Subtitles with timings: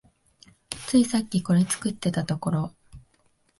[0.87, 2.73] ついさっきこれ作ってたところ